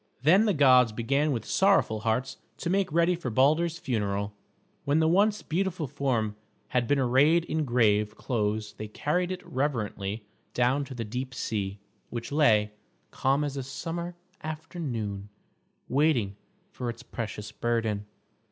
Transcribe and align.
Then 0.23 0.45
the 0.45 0.53
gods 0.55 0.91
began 0.91 1.31
with 1.31 1.45
sorrowful 1.45 1.99
hearts 1.99 2.37
to 2.57 2.71
make 2.71 2.91
ready 2.91 3.13
for 3.13 3.29
Balder's 3.29 3.77
funeral. 3.77 4.33
When 4.83 4.97
the 4.97 5.07
once 5.07 5.43
beautiful 5.43 5.85
form 5.85 6.35
had 6.69 6.87
been 6.87 6.97
arrayed 6.97 7.45
in 7.45 7.65
grave 7.65 8.15
clothes 8.17 8.73
they 8.79 8.87
carried 8.87 9.31
it 9.31 9.45
reverently 9.45 10.25
down 10.55 10.85
to 10.85 10.95
the 10.95 11.05
deep 11.05 11.35
sea, 11.35 11.77
which 12.09 12.31
lay, 12.31 12.71
calm 13.11 13.43
as 13.43 13.55
a 13.55 13.61
summer 13.61 14.15
afternoon, 14.41 15.29
waiting 15.87 16.35
for 16.71 16.89
its 16.89 17.03
precious 17.03 17.51
burden. 17.51 18.07